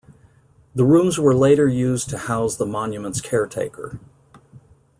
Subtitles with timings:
[0.73, 3.99] The rooms were later used to house the monument's caretaker.